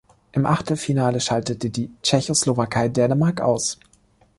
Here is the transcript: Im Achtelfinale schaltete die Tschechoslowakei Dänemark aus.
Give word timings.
Im 0.31 0.47
Achtelfinale 0.47 1.19
schaltete 1.21 1.69
die 1.69 1.91
Tschechoslowakei 2.01 2.89
Dänemark 2.89 3.39
aus. 3.39 3.77